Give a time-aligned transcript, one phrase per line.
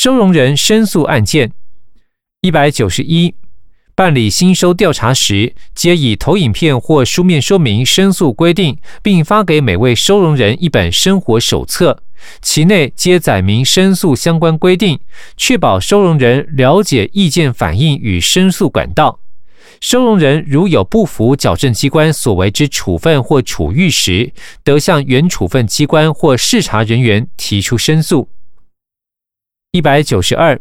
[0.00, 1.50] 收容人申诉案件。
[2.42, 3.34] 一百九十一，
[3.96, 12.00] 办理新收调查时，皆以投影片或书面说明申诉规定，并发给每位收容人一本生活手册，
[12.40, 15.00] 其内皆载明申诉相关规定，
[15.36, 19.18] 确保收容人了解意见反映与申诉管道。
[19.80, 28.28] 收容人如有不服矫正机关所为之处分或处遇时，得向原处分机关或视察人员提出申诉。
[29.78, 30.60] 一百九十二。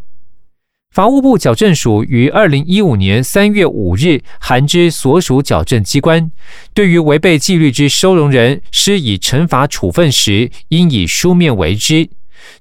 [0.91, 6.29] 法务部矫正署于二零一五年三月五日函知所属矫正机关，
[6.75, 12.07] 对于违背纪律之收容人施以惩罚处分时，应以书面为之。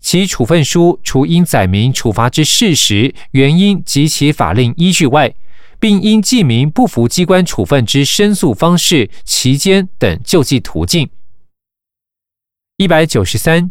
[0.00, 5.34] 其处分书除应载明处罚之事实、原因及其法令依据外，
[5.78, 11.10] 并应记明不服机关处分之申诉方式、期间等救济途径。
[12.78, 13.70] 一百九十三。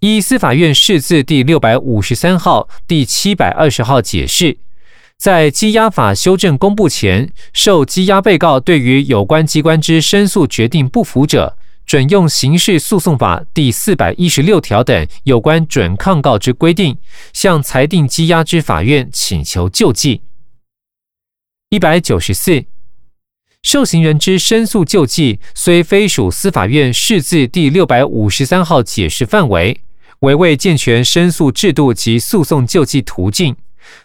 [0.00, 4.56] 依司法院释字第六百五十三号、第七百二十号解释，
[5.18, 16.96] 在羁押法修正公布前，受羁押被告对于有关机关之申诉决定不服者，准用刑事诉讼法第四百一十六条等有关准抗告之规定，
[17.34, 20.22] 向裁定羁押之法院请求救济。
[21.68, 22.64] 一百九十四。
[23.62, 29.82] 受刑人之申诉救济，虽非属司法院释字第六百五十三号解释范围。
[30.20, 33.56] 为为健全申诉制度及诉讼救济途径，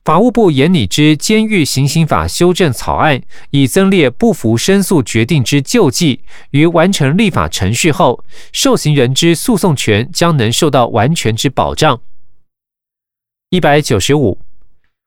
[0.06, 12.00] 法务部研拟之监狱行刑法修正草案，已增列不服申诉决定之救济，于完成立法程序后，受刑人之诉讼权将能受到完全之保障。
[13.50, 14.45] 一百九十五。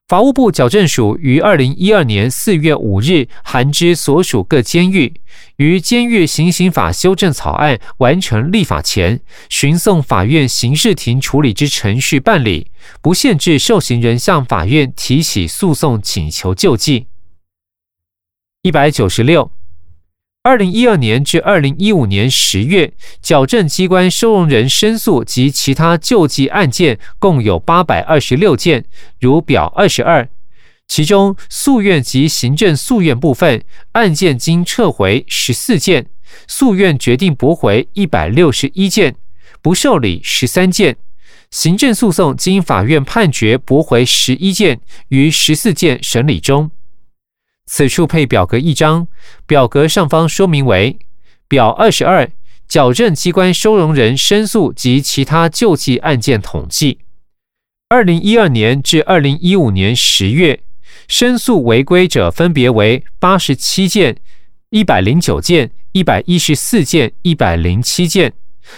[0.09, 5.21] 法务部矫正署于二零一二年四月五日函知所属各监狱，
[5.57, 12.71] 于监狱行刑法修正草案完成立法前，循送法院刑事庭处理之程序办理，
[13.03, 17.09] 不限制受刑人向法院提起诉讼请求救济。
[18.63, 19.51] 一百九十六。
[20.49, 28.87] 二零一二年至二零一五年十月，矫正机关收容人申诉及其他救济案件共有八百二十六件，
[29.21, 30.27] 如表二十二。
[30.87, 36.07] 其中诉愿及行政诉愿部分案件经撤回十四件，
[36.47, 39.17] 诉愿决定驳回一百六十一件，
[39.61, 40.97] 不受理十三件。
[41.51, 46.71] 行政诉讼经法院判决驳回十一件，于十四件审理中。
[47.71, 49.07] 此处配表格一张，
[49.47, 50.99] 表格上方说明为
[51.47, 52.31] 表二十二，
[52.67, 57.01] 矫正机关收容人申诉及其他救济案件统计。
[57.91, 60.61] 二零一二年至二零一五年十月，
[61.09, 64.17] 申诉违规者分别为八十七件、
[64.71, 68.31] 一百零九件、一百一十四件、一百零七件；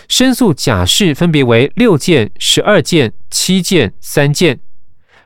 [0.08, 4.56] 申诉假释分别为六件、十二件、七件、三件；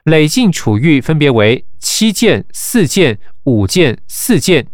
[0.03, 3.19] 累进处遇分别为七件、四件。
[3.45, 4.65] 五件、四件，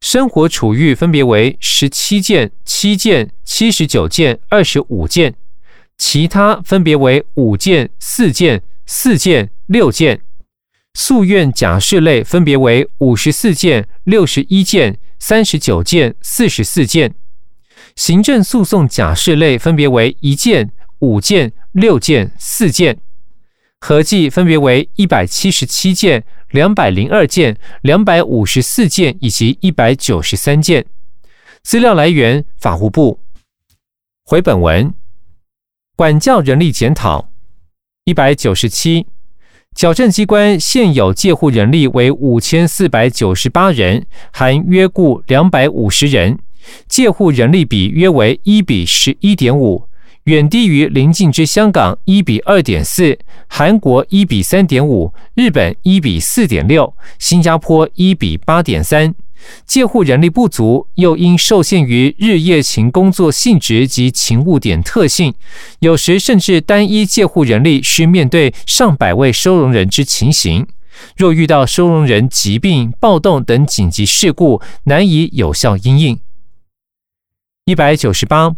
[0.00, 5.34] 生活处遇分别为十七件、七件、七十九件、二十五件，
[5.98, 10.20] 其他分别为五件、四件、四件、六件，
[10.94, 17.16] 诉愿假释类分别为五十四件、六十一件、三十九件、四十四件，
[17.96, 20.70] 行政诉讼假释类分别为一件、
[21.00, 23.00] 五件、六件、四件，
[23.86, 26.24] 合计分别为一百七十七件。
[26.48, 30.86] 两百零二件、两百五十四件以及一百九十三件。
[31.62, 33.20] 资料来源：法务部。
[34.24, 34.94] 回本文，
[35.96, 37.28] 管教人力检讨
[38.04, 39.06] 一百九十七。
[39.74, 46.38] 矫正机关现有介护人力为五千四百九十八人，含约雇两百五十人，
[46.88, 49.88] 介护人力比约为一比十一点五。
[50.24, 59.14] 远低于邻近之香港一比二点四，韩国一比三点五，日本一比四点六，新加坡一比八点三。
[59.66, 65.34] 介护人力不足，又因受限于日夜勤工作性质及勤务点特性，
[65.80, 70.66] 有时甚至单一介护人力需面对上百位收容人之情形。
[71.18, 76.18] 若遇到收容人疾病、暴动等紧急事故，难以有效应应。
[77.66, 78.56] 一百九十八。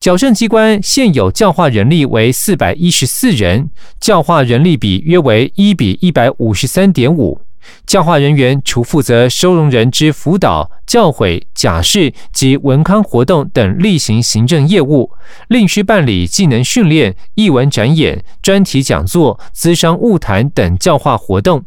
[0.00, 3.68] 矫正机关现有教化人力为四百一十四人，
[3.98, 7.40] 教化人力比约为一比一百五十三点五。
[7.84, 15.10] 教化人员除负责收容人之辅导、教诲、假释及文康活动等例行行政业务，
[15.48, 21.64] 另需办理技能训练、译文展演、专题讲座、资商务谈等教化活动。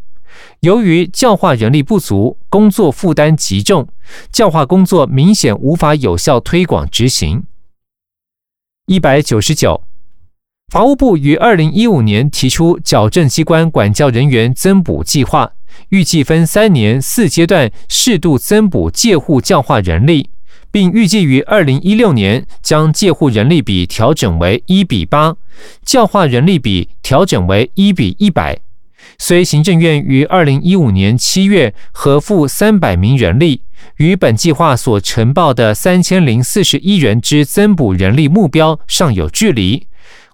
[0.62, 3.90] 由于教化人力不足，工作负担极重，
[4.32, 7.44] 教化工作明显无法有效推广执行。
[8.92, 9.86] 一百九十九，
[10.68, 15.54] 法务部于二零一五年提出矫正机关管教人员增补计划，
[15.92, 20.30] 预计分三年四阶段适度增补借户教化人力，
[20.70, 25.38] 并预计于二零一六年将借户人力比调整为一比八，
[25.86, 28.60] 教化人力比调整为一比一百。
[29.18, 33.62] 虽行政院于二零一五年七月核付三百名人力，
[33.98, 39.88] 与本计划所呈报的三千零四十一人之增补人力目标尚有距离。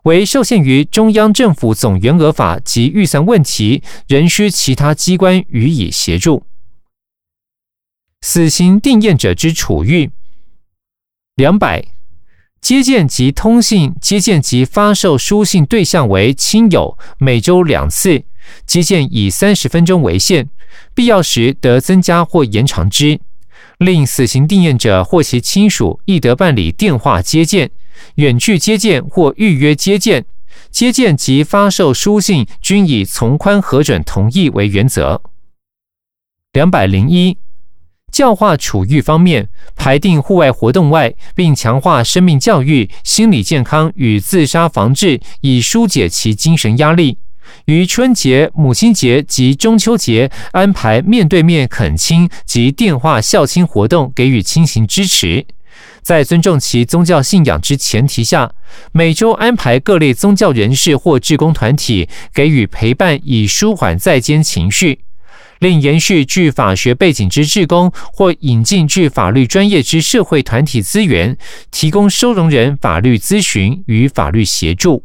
[0.03, 6.43] 为受限于中央政府总员额法及预算问题，仍需其他机关予以协助。
[8.21, 10.09] 死刑定验者之处遇，
[11.35, 11.83] 两百
[12.67, 18.25] 接见及通信接见及发售书信对象为亲友，每周两次，
[18.65, 20.49] 接见以三十分钟为限，
[20.93, 23.21] 必要时得增加或延长之。
[23.77, 27.71] 另死刑定验者或其亲属亦得办理电话接见。
[28.15, 30.25] 远距接见或预约接见，
[30.69, 35.21] 接见及发售书信均以从宽核准同意为原则。
[36.51, 37.37] 两百零一，
[38.11, 47.19] 教化处遇方面，排定户外活动外，并强化生命教育、心理健康与自杀防治，以疏解其精神压力。
[47.65, 55.45] 于春节、母亲节及中秋节安排面对面恳亲及电话孝亲活动，给予亲情支持。
[56.01, 58.51] 在尊重其宗教信仰之前提下，
[58.91, 65.01] 每周安排各类宗教人士或志工团体给予陪伴，以舒缓在监情绪。
[65.59, 71.37] 另延续具法学背景之志工，或引进具法律专业之社会团体资源，
[71.71, 75.03] 提供收容人法律咨询与法律协助。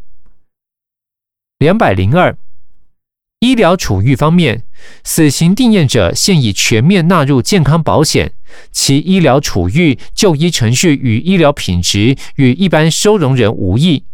[1.58, 2.37] 两百零二。
[3.40, 4.62] 医疗处遇方面，
[5.02, 8.34] 死刑定验者现已全面纳入健康保险，
[8.70, 14.04] 其医疗处遇、就医程序与医疗品质与一般收容人无异。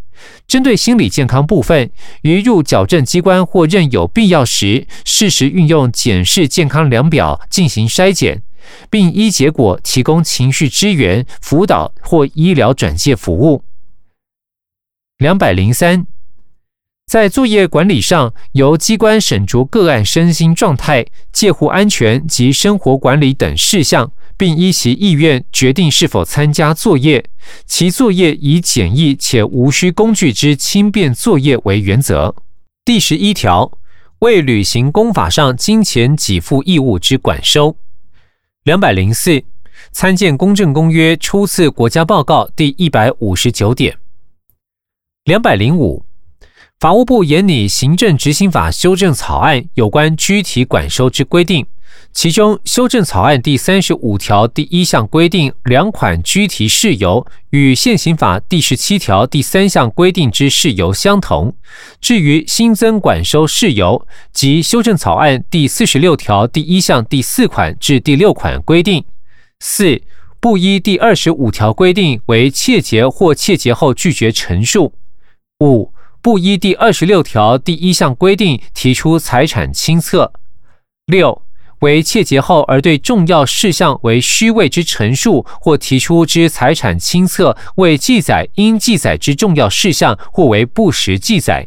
[0.46, 1.90] 针对心理健康部分，
[2.22, 8.42] 于入矫正机关或任有必要时，适时运用检视健康量表进行筛检，
[8.88, 13.62] 并依结果提供情绪支援、辅导或医疗转介服务。
[15.18, 16.06] 两百零三。
[17.06, 27.22] 在作业管理上，由机关审酌个案身心状态、介护安全及生活管理等事项，并依其意愿决定是否参加作业。
[27.66, 32.34] 其作业以简易且无需工具之轻便作业为原则。
[32.84, 33.70] 第十一条，
[34.20, 37.76] 未履行公法上金钱给付义务之管收。
[38.64, 39.42] 两百零四，
[39.92, 43.98] 参见《公正公约》初次国家报告第一百五十九点。
[45.24, 46.04] 两百零五。
[46.80, 51.66] 法务部研拟行政执行法修正草案有关居体管收之规定，
[52.20, 61.54] 其中修正草案第三十五条第一项规定两款居体事由与现行法第十七条第三项规定之事由相同。
[62.00, 69.04] 至于新增管收事由及修正草案第四十六条第一项第四款至第六款规定，
[69.60, 70.02] 四
[70.40, 74.92] 不依第二十五条规定为窃结或窃结后拒绝陈述。
[75.60, 75.92] 五。
[76.20, 80.32] 不依第二十六条第一项规定提出财产清册；
[81.06, 81.42] 六
[81.80, 91.66] 为窃结后而对重要事项为虚伪之陈述，或提出之财产清册未记载应记载之重要事项，或为不实记载，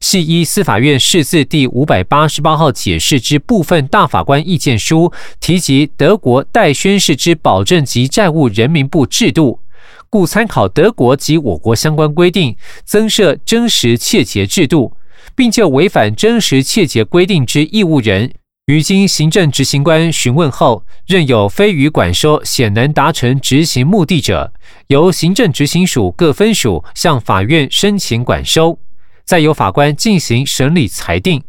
[0.00, 9.60] 系依司法院释字第五百八十八号解释之部分大法官意见书提及德国待宣誓之保证及债务人民部制度。
[10.08, 14.92] 故参考德国及我国相关规定，增设真实切结制度，
[15.36, 18.32] 并就违反真实切结规定之义务人，
[18.66, 24.52] 于经行政执行官询问后，认有非予管收显能达成执行目的者，
[24.86, 28.78] 由行政执行署各分署向法院申请管收，
[29.24, 31.42] 再由法官进行审理裁定。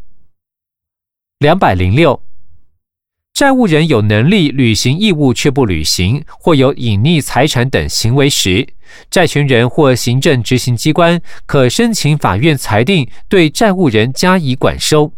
[1.38, 2.24] 两百零六。
[3.34, 8.68] 债务人有能力履行义务却不履行，或有隐匿财产等行为时，
[9.10, 15.14] 债权人或行政执行机关可申请法院裁定对债务人加以管收。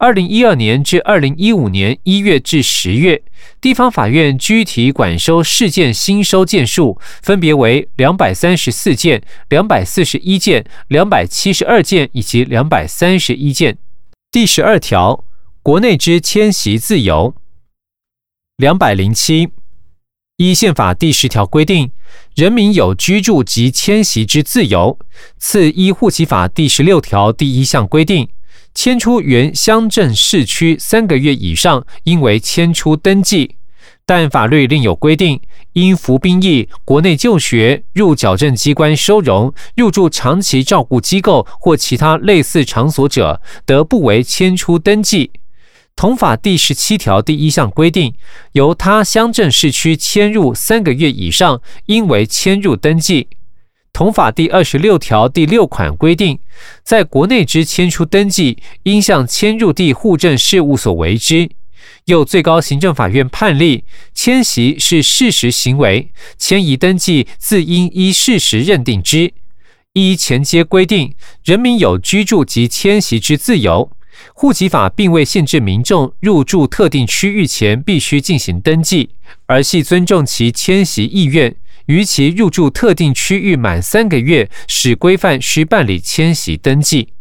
[0.00, 3.22] 二零一二年至二零一五年一月至十月，
[3.60, 13.76] 地方法院具体管收事件新收件数分别为两百三十四件、两百四十一件、两百七十二件以及两百三十一件。
[14.32, 15.22] 第十二条，
[15.62, 17.34] 国内之迁徙自由。
[18.56, 19.50] 两百零七，
[20.38, 21.92] 依宪法第十条规定，
[22.34, 24.98] 人民有居住及迁徙之自由。
[25.36, 28.30] 次依户籍法第十六条第一项规定，
[28.82, 33.56] 迁出原乡镇市区三个月以上，应为迁出登记。
[34.06, 35.38] 但法律另有规定，
[35.74, 45.30] 因服兵役、国内就学、入矫正机关收容、入住长期照顾机构或其他类似场所者，得不为迁出登记。
[45.94, 48.14] 同法第十七条第一项规定，
[48.52, 53.28] 由他乡镇市区迁入三个月以上，应为迁入登记。
[53.92, 56.38] 同法第二十六条第六款规定，
[56.82, 61.50] 在国内之迁出登记，应向迁入地户政事务所为之。
[62.06, 69.32] 又最高行政法院判例，迁徙是事实行为，迁移登记自应依事实认定之。
[69.92, 73.90] 依前接规定，人民有居住及迁徙之自由。
[74.34, 79.10] 户籍法并未限制民众入住特定区域前必须进行登记，
[79.46, 81.56] 而系尊重其迁徙意愿。
[81.90, 87.14] 于其入住特定区域满三个月，使规范需办理迁徙登记。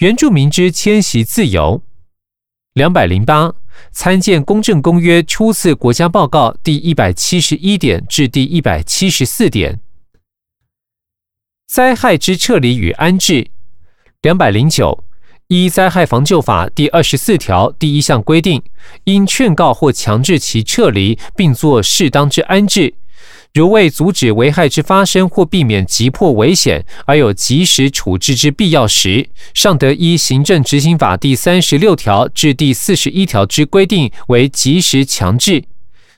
[0.00, 1.82] 原住民之迁徙自由，
[2.74, 3.54] 两百零八
[3.90, 9.80] 参见《公正公约》初次国家报告第一百七十一点至第一百七十四点。
[11.66, 13.48] 灾害之撤离与安置，
[14.20, 15.02] 两百零九。
[15.48, 18.62] 依灾害防救法第二十四条第一项规定，
[19.04, 22.94] 应劝告或强制其撤离，并作适当之安置。
[23.54, 35.62] 如为阻止危害之发生或避免急迫危险，而有及时处置之必要时，尚得依行政执行法第三十六条至第四十一条之规定为及时强制。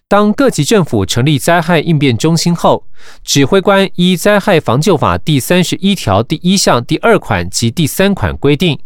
[0.08, 2.86] 当各级政府成立灾害应变中心后，
[3.22, 8.78] 指挥官依灾害防救法第三十一条第一项第二款及第三款规定。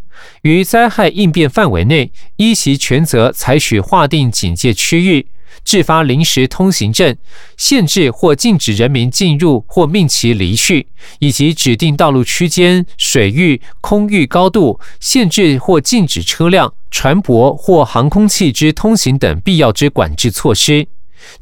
[0.42, 5.26] 于灾害应变范围内，依其权责采取划定警戒区域、
[5.64, 7.16] 制发临时通行证、
[7.56, 10.86] 限制或禁止人民进入或命其离去，
[11.18, 20.86] 以及指定道路区间、水域、空域高度、限制或禁止车辆、船舶或航空器之通行等必要之管制措施。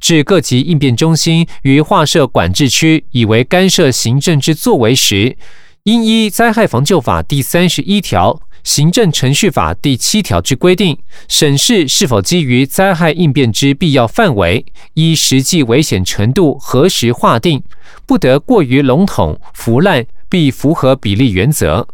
[0.00, 5.36] 至各级应变中心于划设管制区以为干涉行政之作为时，
[5.84, 8.40] 应依灾害防救法第三十一条。
[8.68, 17.62] 行政程序法第七条之规定，审视是否基于灾害应变之必要范围，依实际危险程度核实划定，
[18.04, 21.88] 不得过于笼统腐烂，必符合比例原则。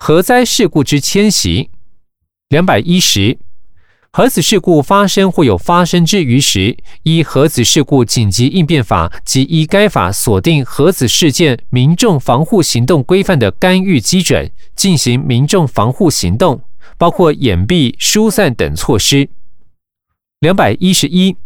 [0.00, 1.70] 核灾事故之迁徙，
[2.48, 3.38] 两百一十。
[4.10, 16.62] 核子事故发生或有发生之余时，依核子事故紧急应变法及依该法锁定核子事件民众防护行动规范的干预基准，进行民众防护行动，
[16.96, 19.28] 包括掩蔽、疏散等措施。
[20.40, 21.36] 两百一十一，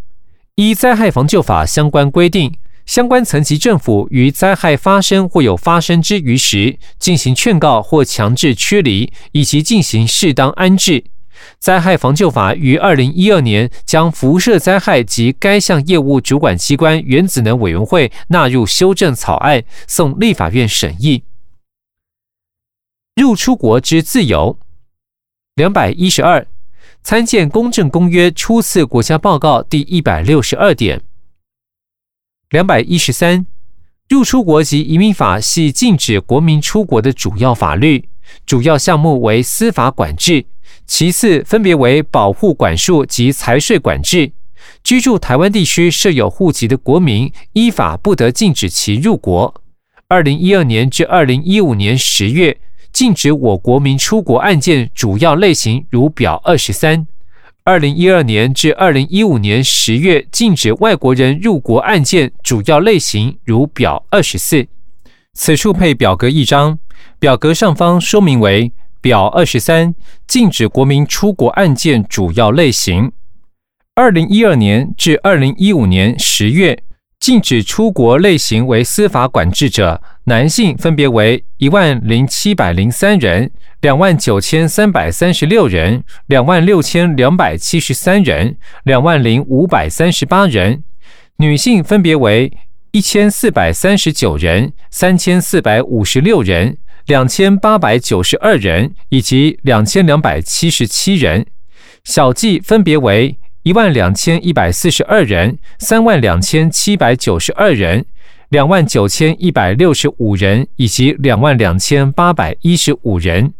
[0.55, 2.55] 依灾害防救法相关规定，
[2.87, 11.02] 相关层级政府于灾害发生或有发生之余时，进行劝告或强制驱离，以及进行适当安置。
[11.59, 21.25] 灾害防救法于二零一二年将辐射灾害及该项业务主管机关原子能委员会纳入修正草案，送立法院审议。
[23.16, 24.59] 入出国之自由，
[25.54, 26.47] 两百一十二，
[27.02, 31.02] 参见《公正公约》初次国家报告第一百六十二点。
[32.49, 33.47] 两百一十三，
[34.09, 38.09] 入出国及移民法系禁止国民出国的主要法律，
[38.47, 40.47] 主要项目为司法管制。
[40.90, 44.32] 其次，分别为保护管束及财税管制。
[44.82, 49.62] 居住台湾地区设有户籍的国民，依法不得禁止其入国。
[50.09, 52.59] 二零一二年至二零一五年十月，
[52.92, 57.06] 禁止我国民出国案件主要类型如表二十三；
[57.62, 64.66] 二零一二年至二零一五年十月，禁止外国人入国案件主要类型如表二十四。
[65.35, 66.80] 此处配表格一张，
[67.20, 68.73] 表格上方说明为。
[69.00, 69.95] 表二十三，
[70.26, 73.12] 禁止国民出国案件主要类型：
[73.95, 76.83] 二零一二年至二零一五年十月，
[77.19, 90.83] 禁止出国类型为司法管制者，男性分别为一万零七百零三人、两万九千三百三十六人、两万六千两百七十三人、两万零五百三十八人；
[91.37, 92.52] 女性分别为
[92.90, 96.76] 一千四百三十九人、三千四百五十六人。
[97.07, 101.47] 两千八百九十二人以及两千两百七十七人，
[102.04, 108.07] 小计分别为一万两千一百四十二人、三万两千七百九十二人、
[108.49, 113.52] 两万九千一百六十五人以及两万两千八百一十五人。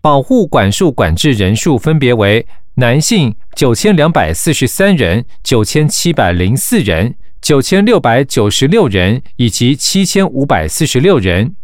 [0.00, 11.54] 保护管束管制人数分别为男性九千两百四十三人、九千七百零四人、九千六百九十六人以及七千五百四十六人。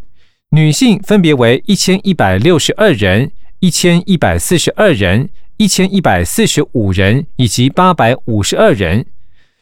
[0.50, 5.28] 女性分别为一千一百六十二人、一千一百四十二人、
[5.59, 9.02] 一千一百四十五人以及八百五十二人；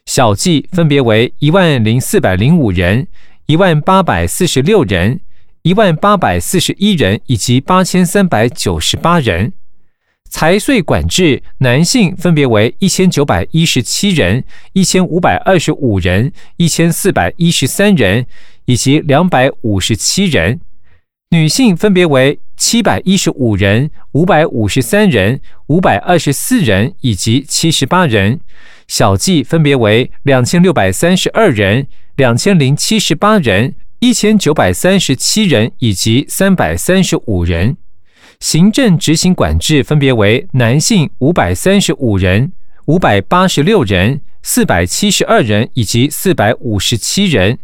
[0.04, 3.08] 小计分别为一万零四百零五人、
[3.46, 5.18] 一万八百四十六人、
[5.62, 9.52] 一万八百四十一人以及八千三百九十八人。
[10.30, 18.24] 财税管制，男性分别为一千九百一十七人、一千五百二十五人、一千四百一十三人
[18.66, 20.58] 以及两百五十七人；
[21.36, 28.40] 女性分别为七百一十五人、五百五十三人、五百二十四人以及七十八人。
[28.88, 37.76] 小计分别为两千六百三十二人、两千零七十八人、一千九百三十七人以及三百三十五人。
[38.40, 42.50] 行政执行管制分别为男性五百三十五人、
[42.86, 47.58] 五百八十六人、四百七十二人以及四百五十七人；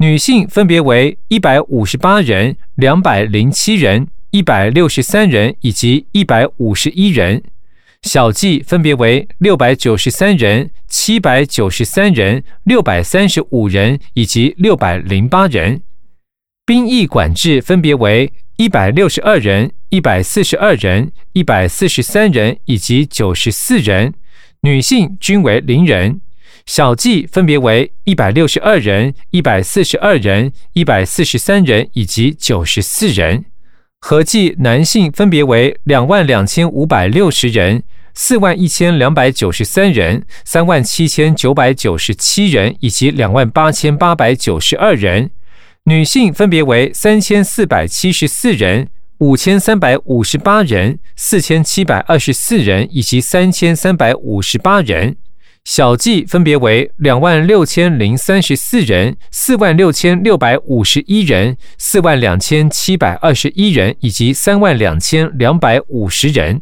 [0.00, 7.42] 女性分别为一百五十八人、两百零七人、一百六十三人以及一百五十一人；
[8.00, 15.80] 小计分别为六百九十三人、七百九十三人、六百三十五人以及六百零八人；
[16.64, 18.32] 兵役管制分别为。
[18.56, 24.12] 一百六十二人、一百四十二人、一百四十三人以及九十四人，
[24.62, 26.20] 女性均为零人。
[26.70, 33.44] 小计分别为一百六十二人、一百四十二人、一百四十三人以及九十四人，
[34.00, 37.82] 合计男性分别为两万两千五百六十人、
[38.14, 45.32] 四万一千两百九十三人、三万七千九百九十七人以及两万八千八百九十二人。
[45.86, 48.86] 女性分别为三千四百七十四人、
[49.18, 55.16] 五千三百五十八人、四千七百二十四人以及三千三百五十八人；
[55.72, 66.60] 小计分别为两万六千零三十四人、四万六千六百五十一人、四万两千七百二十一人以及三万两千两百五十人。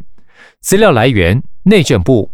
[0.61, 2.33] 资料来源：内政部。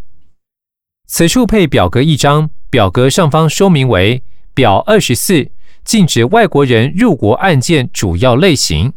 [1.06, 5.52] 此处配表格一张，表格上方说明为表二十四。
[5.84, 8.92] 禁止外国人入国案件主要类型：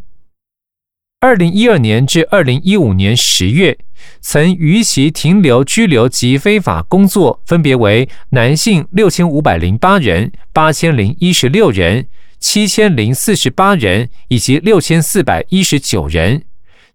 [1.19, 3.75] 二零一二年至二零一五年十月，
[4.21, 12.07] 曾逾期停留、拘留及非法工作，分别为男性六千五百零八人、八千零一十六人、
[12.39, 16.41] 七千零四十八人以及六千四百一十九人；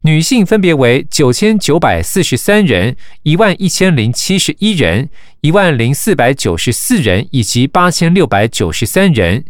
[0.03, 2.95] 女性分别为九千九百四十三人、
[3.25, 9.45] 一万一千零七十一人、一万零四百九十四人以及八千六百九十三人。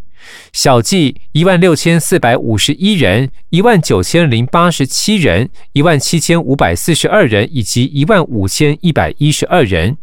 [0.53, 9.97] 小计一万六千四百五十一人，一万九千零八十七人，一万七千五百四十二人，以及一万五千一百一十二人。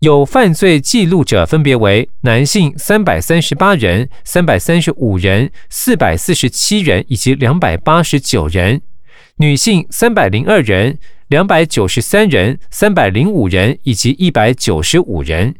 [0.00, 8.80] 有犯罪记录者分别为男性三百三十八人、三百三十五人、四百四十七人以及两百八十九人；
[9.36, 15.54] 女性三百零二人、两百九十三人、三百零五人以及一百九十五人。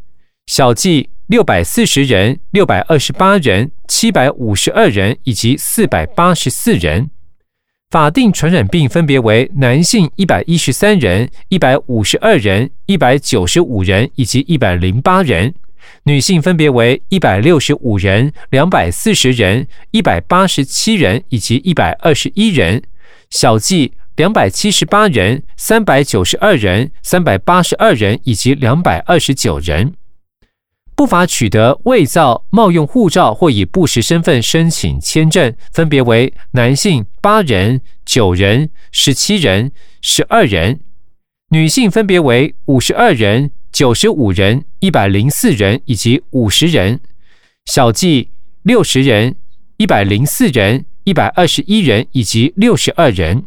[0.46, 1.10] 小计。
[1.26, 7.10] 六百四十人、六百二十八人、七百五十二人以及四百八十四人。
[7.90, 15.50] 法定传染病分别为男性一百一十三人、一百五十二人、一百九十五人以及一百零八人；
[16.04, 22.80] 女性分别为一百六十五人、两百四十人、一百八十七人以及一百二十一人。
[23.30, 29.94] 小计两百七十八人、三百九十二人、三百八十二人以及两百二十九人。
[30.96, 40.78] 不法取得伪造、冒用护照或以不实身份申请签证，分别为男性八人、九人、十七人、十二人；
[41.50, 46.98] 女性分别为五十二人、九十五人、一百零四人以及五十人。
[47.66, 48.30] 小计
[48.62, 49.36] 六十人、
[49.76, 53.44] 一百零四人、一百二十一人以及六十二人。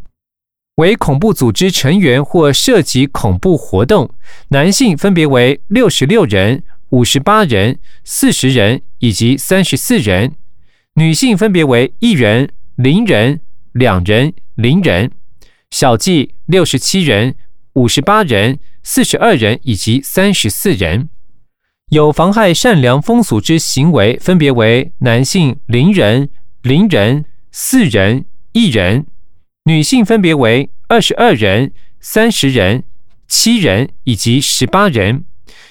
[0.76, 4.14] 为恐怖组织成员或涉及恐怖活动，
[4.50, 6.62] 男性分别为六十六人。
[6.90, 10.36] 五十八人、四十人以及三十四人，
[10.96, 13.42] 女性分别为一人、零人、
[13.74, 15.10] 两人、零人；
[15.70, 17.36] 小计六十七人、
[17.74, 21.10] 五十八人、四十二人以及三十四人。
[21.90, 26.30] 有妨害善良风俗之行为，分别为男性零人、
[26.64, 29.06] 零人、四人、一人；
[29.66, 32.84] 女性分别为二十二人、三十人、
[33.28, 35.26] 七人以及十八人。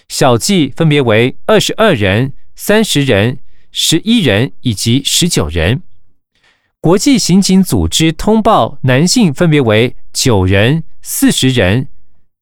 [0.08, 3.38] 小计分别为二十二人、三十人、
[3.70, 5.82] 十一人以及十九人。
[6.80, 11.88] 国际刑警组织通报男性分别为九人、四十人、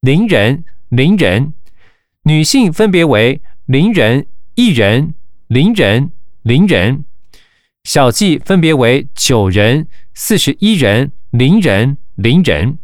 [0.01, 1.53] 零人、零人；
[2.23, 5.15] 女性分别为零人、一人、
[5.49, 7.05] 零人、零人。
[7.83, 12.79] 小计分别为九人、四十一人、零人、零人。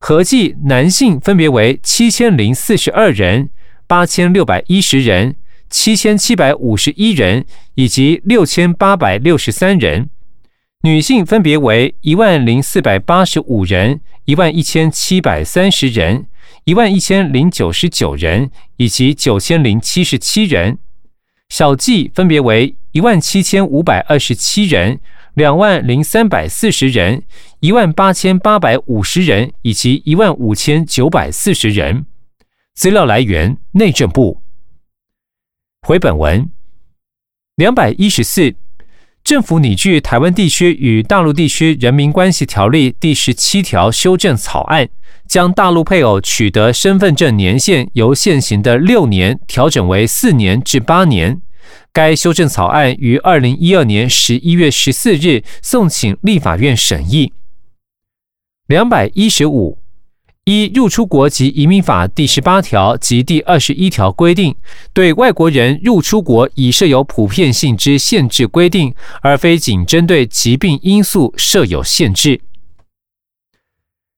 [0.00, 3.50] 合计男性分别为七千零四十二人。
[3.88, 5.34] 八千六百一十人，
[5.70, 10.10] 七千七百五十一人以及六千八百六十三人。
[10.82, 16.26] 女性分别为一万零四百八十五人、一万一千七百三十人、
[16.64, 20.78] 一万一千零九十九人以及九千零七十七人。
[21.48, 25.00] 小计分别为一万七千五百二十七人、
[25.32, 27.22] 两万零三百四十人、
[27.60, 32.04] 一万八千八百五十人以及一万五千九百四十人。
[32.78, 34.40] 资料来源：内政部。
[35.80, 36.48] 回本文
[37.56, 38.54] 两百一十四。
[39.24, 44.88] 政府拟具《台湾地区与大陆地区人民关系条例》第十七条修正草案，
[45.26, 51.42] 将大陆配偶取得身份证年限由现行的六年调整为四年至八年。
[51.92, 57.32] 该修正草案于二零一二年十一月十四日送请立法院审议。
[58.68, 59.78] 两百一十五。
[60.48, 64.56] 一入出国及移民法第十八条及第二十一条规定，
[64.94, 72.40] 对外国人入出国已设有普遍性之限制规定，而非仅针对疾病因素设有限制。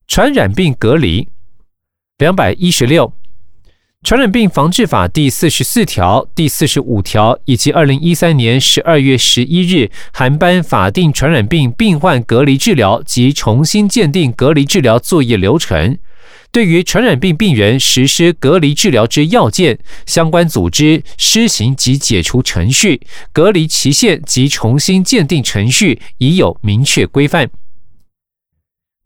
[0.07, 1.27] 传染病隔离
[2.19, 3.13] 两百一十六，
[4.05, 15.99] 传染病防治法第四十四条、第四十五条以及二零一三年十二月十一日航班法定传染病病患隔离治疗及重新鉴定隔离治疗作业流程。
[16.53, 23.01] 对于传染病病人实施隔离治疗之要件、相关组织施行及解除程序、
[23.33, 27.49] 隔离期限及重新鉴定程序，已有明确规范。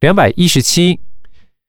[0.00, 1.00] 两百一十七，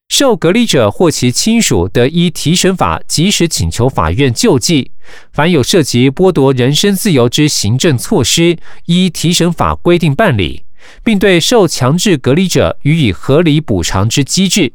[0.07, 4.91] 受隔离者或其亲属得依提审法及时请求法院救济。
[5.33, 10.63] 凡有涉及剥夺人身自由之行政措施，依提审法规定办理，
[11.03, 14.71] 并对受强制隔离者予以合理补偿之机制。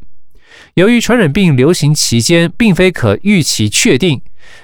[0.74, 4.20] 由于传染病流行期间并非可预期确定，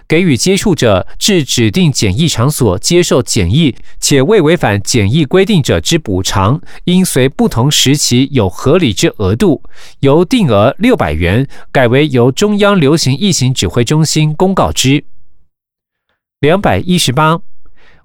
[0.06, 9.62] 给予接触者至指定检疫场所接受检疫且未违反检疫规定者之补偿，应随不同时期有合理之额度，
[10.00, 15.04] 由定额六百元改为由中央流行疫情指挥中心公告之。
[16.40, 17.40] 两百一十八。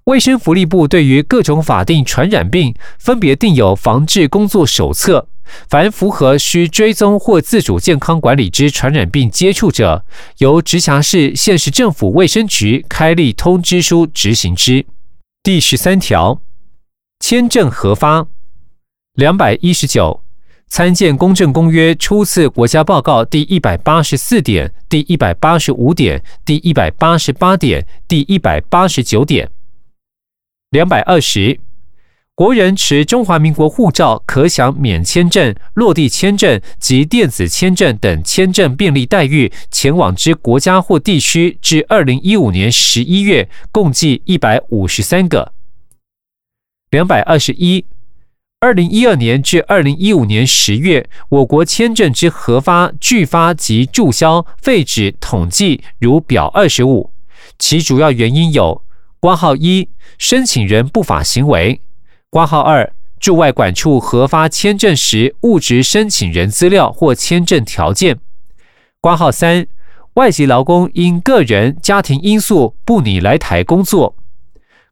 [0.06, 5.28] 卫生福利部对于各种法定传染病分别定有防治工作手册，
[5.70, 10.06] 凡符合需追踪或自主健康管理之传染病接触者，
[10.38, 14.86] 由直辖市、县市政府卫生局开立通知书执行之。
[15.44, 16.42] 第十三条，
[17.20, 18.28] 签证核发。
[19.16, 20.24] 两百一十九，
[20.68, 29.50] 参见公证公约初次国家报告第一百八十四点、第一百八十五点、第一百八十八点、第一百八十九点。
[30.70, 31.60] 两百二十，
[32.42, 45.54] 国人持中华民国护照可享免签证、落地签证及电子签证等签证便利待遇，前往之国家或地区，至二零一五年十一月，共计一百五十三个。
[46.90, 47.86] 两百二十一，
[48.60, 57.12] 二零一二年至二零一五年十月，我国签证之核发、拒发及注销废止统计如表二十五，
[57.60, 58.82] 其主要原因有。
[59.20, 61.80] 挂号一，申请人不法行为；
[62.32, 68.16] 挂号二，驻外管处核发签证时误植申请人资料或签证条件；
[69.02, 69.68] 挂号三，
[70.14, 74.16] 外籍劳工因个人家庭因素不拟来台工作；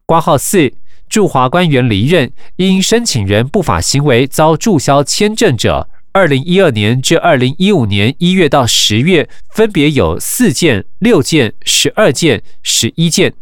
[0.04, 0.70] 挂号四，
[1.08, 13.32] 驻华官员离任因申请人不法行为遭注销签证者，二零一二年至二零一五年一月到十月，分别有四件、六件、十二件、十一件。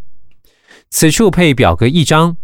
[0.88, 2.36] 此处配表格一张，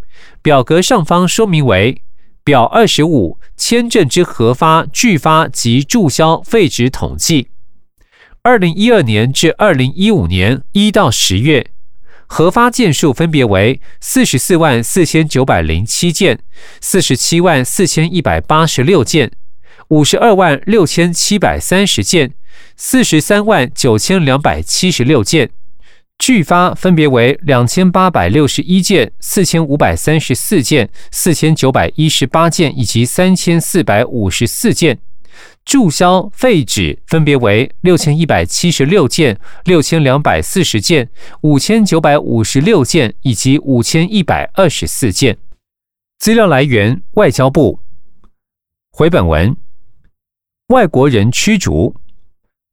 [0.42, 2.02] 表格上方说明为
[2.42, 7.48] 表二十五签证之核发、拒发及注销废止统计。
[8.42, 11.68] 二零一二年至二零一五年一到十月，
[12.26, 16.40] 核发件数分别为四十四万四千九百零七件、
[16.80, 19.30] 四十七万四千一百八十六件、
[19.88, 22.34] 五十二万六千七百三十件、
[22.76, 25.50] 四十三万九千两百七十六件。
[26.18, 34.96] 拒发分别为两千八百六十一件、四千五百三十四件、四千九百一十八件以及三千四百五十四件；
[35.64, 41.10] 注销废止分别为六千一百七十六件、六千两百四十件、
[41.42, 45.36] 五千九百五十六件以及五千一百二十四件。
[46.18, 47.80] 资料来源：外交部。
[48.90, 49.54] 回本文：
[50.68, 51.96] 外国人驱逐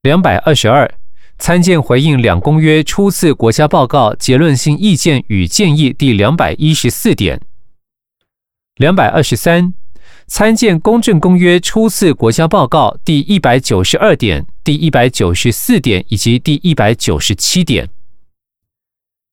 [0.03, 0.89] 两百二十二。
[1.41, 7.41] 参见回应两公约初次国家报告结论性意见与建议第两百一十四点。
[8.75, 9.73] 两百二十三，
[10.27, 17.89] 参见公正公约初次国家报告第一百九十二点、第一百九十四点以及第一百九十七点。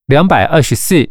[0.07, 1.11] 两百二十四，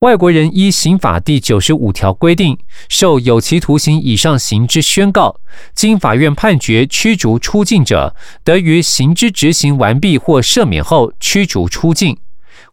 [0.00, 5.40] 外国人依刑法第九十五条规定，受有期徒刑以上刑之宣告，
[5.74, 12.18] 经法院判决驱逐出境者，得于刑之执行完毕或赦免后驱逐出境。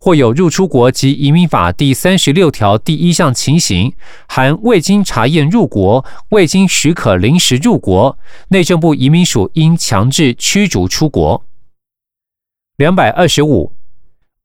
[0.01, 3.93] 或有入出国及移民法第三十六条第一项情形，
[4.27, 8.17] 含未经查验入国、未经许可临时入国，
[8.49, 11.45] 内政部移民署应强制驱逐出国。
[12.75, 13.71] 两百二十五，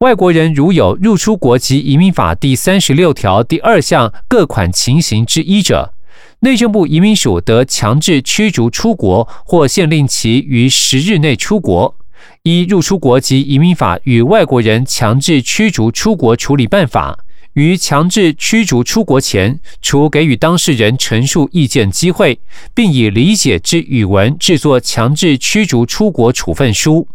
[0.01, 5.93] 外国人如有入出国及移民法第三十六条第二项各款情形之一者，
[6.39, 11.97] 内政部移民署得强制驱逐出国，或限令其于十日内出国。
[12.45, 17.19] 一入出国及移民法与外国人强制驱逐出国处理办法，
[17.55, 22.39] 于强制驱逐出国前，除给予当事人陈述意见机会，
[22.73, 27.09] 并以理解之语文制作强制驱逐出国处分书。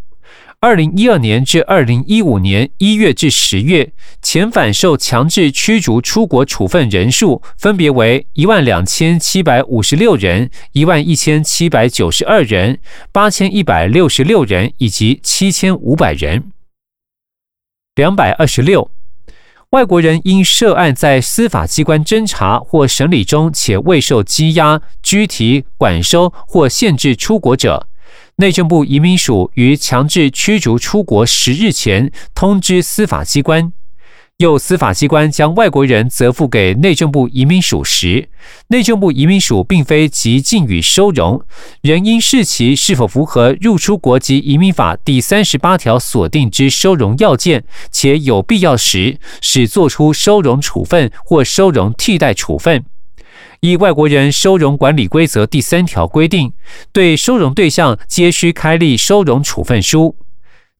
[0.64, 12.80] 二零一二年至二零一五年一月至十月，遣返受强制驱逐出国处分人数分别为一万两千七百五十六人、一万一千七百九十二人、
[13.12, 16.50] 八千一百六十六人以及七千五百人。
[17.96, 18.90] 两百二十六，
[19.72, 27.90] 外国人因涉案在司法机关侦查或审理中且未受羁押、拘提、管收或限制出国者。
[28.38, 33.72] 内政部移民署于强制驱逐出国十日前通知司法机关，
[34.38, 38.30] 又司法机关将外国人责付给内政部移民署时，
[38.70, 41.40] 内政部移民署并非即禁予收容，
[41.84, 52.84] 仍应视其是否符合入出国及移民法第三十八条所定之收容要件，且有必要时，使作出收容处分或收容替代处分。
[53.64, 56.52] 依外国人收容管理规则第三条规定，
[56.92, 60.18] 对收容对象皆需开立收容处分书。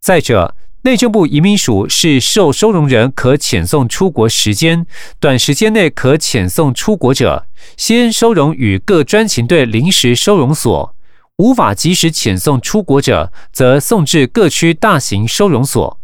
[0.02, 4.86] 再者，内政部移民署是受收容人可遣送出国时间
[5.18, 7.46] 短时间内可遣送出国者，
[7.78, 10.94] 先收容与各专勤队临时收容所；
[11.38, 16.02] 无法及时遣送出国者，则送至各区大型收容所。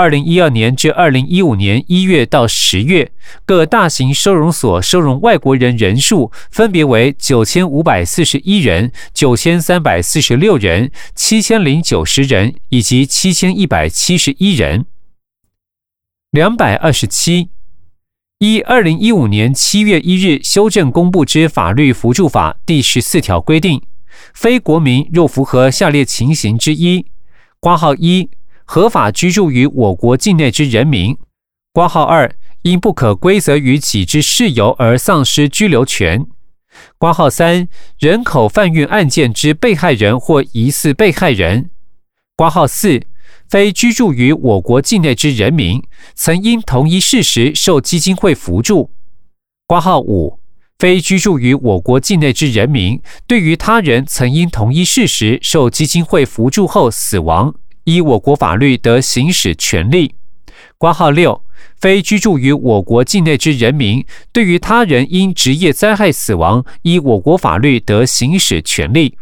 [0.00, 3.12] 二零一二年至二零一五年一月到十月，
[3.44, 14.86] 各大型收容所收容外国人人数分别为九千五百四十一人、九千三百四十六人、七千零九十人以及七千一百七十一人。
[16.30, 17.50] 两百二十七，
[18.38, 23.82] 依二零一五年七月一日修正公布之法律扶助法第十四条规定，
[24.32, 27.04] 非国民若符合下列情形之一，
[27.60, 28.30] 挂号一。
[28.72, 31.18] 合法居住于我国境内之人民，
[31.72, 36.28] 挂号二因不可归责于己之事由而丧失居留权；
[36.96, 37.66] 挂号三
[37.98, 41.64] 人口贩运案件之被害人或疑似被害人；
[42.36, 43.00] 挂号四
[43.48, 45.82] 非居住于我国境内之人民
[46.14, 48.92] 曾因同一事实受基金会扶助；
[49.66, 50.38] 挂号五
[50.78, 57.56] 非居住于我国境内之人民对于他人曾因同一事实受基金会扶助后死亡。
[57.84, 60.14] 依我国法律得行使权利。
[60.76, 61.42] 挂号六，
[61.76, 69.18] 非居住于我国境内之人民，对于他人因职业灾害死亡，依我国法律得行使权利。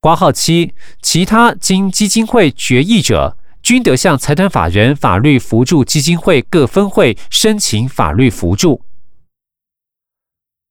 [0.00, 0.72] 挂号七，
[1.02, 8.82] 其他经基金会决议者，均得向财团法人法律扶助基金会各分会申请法律扶助。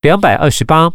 [0.01, 0.93] 两百二十八，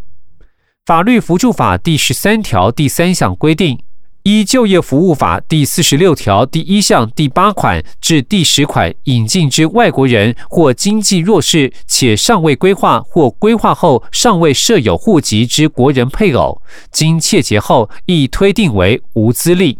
[0.85, 3.79] 法律扶助法第十三条第三项规定。
[4.25, 19.79] 依就业服务法第四十六条第一项第八款至第十款引进之外国人或经济弱势且尚未规划或规划后尚未设有户籍之国人配偶，经窃结后亦推定为无资历。